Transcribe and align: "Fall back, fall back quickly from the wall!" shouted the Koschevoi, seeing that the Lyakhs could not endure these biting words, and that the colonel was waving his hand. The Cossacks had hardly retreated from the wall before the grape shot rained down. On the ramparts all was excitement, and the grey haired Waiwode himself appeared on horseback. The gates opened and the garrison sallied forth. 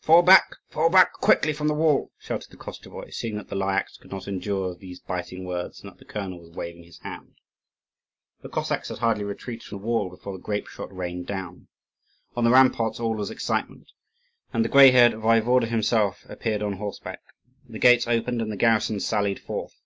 "Fall 0.00 0.22
back, 0.22 0.56
fall 0.68 0.90
back 0.90 1.12
quickly 1.12 1.52
from 1.52 1.68
the 1.68 1.72
wall!" 1.72 2.10
shouted 2.18 2.50
the 2.50 2.56
Koschevoi, 2.56 3.12
seeing 3.12 3.36
that 3.36 3.46
the 3.48 3.54
Lyakhs 3.54 3.96
could 3.96 4.10
not 4.10 4.26
endure 4.26 4.74
these 4.74 4.98
biting 4.98 5.44
words, 5.44 5.80
and 5.80 5.88
that 5.92 5.96
the 5.98 6.04
colonel 6.04 6.40
was 6.40 6.50
waving 6.56 6.82
his 6.82 6.98
hand. 7.02 7.36
The 8.42 8.48
Cossacks 8.48 8.88
had 8.88 8.98
hardly 8.98 9.22
retreated 9.22 9.62
from 9.62 9.78
the 9.78 9.84
wall 9.86 10.10
before 10.10 10.32
the 10.36 10.42
grape 10.42 10.66
shot 10.66 10.92
rained 10.92 11.28
down. 11.28 11.68
On 12.34 12.42
the 12.42 12.50
ramparts 12.50 12.98
all 12.98 13.14
was 13.14 13.30
excitement, 13.30 13.92
and 14.52 14.64
the 14.64 14.68
grey 14.68 14.90
haired 14.90 15.12
Waiwode 15.12 15.68
himself 15.68 16.24
appeared 16.28 16.64
on 16.64 16.72
horseback. 16.72 17.20
The 17.68 17.78
gates 17.78 18.08
opened 18.08 18.42
and 18.42 18.50
the 18.50 18.56
garrison 18.56 18.98
sallied 18.98 19.38
forth. 19.38 19.76